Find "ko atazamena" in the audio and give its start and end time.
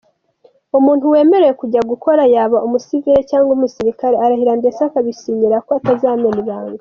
5.65-6.39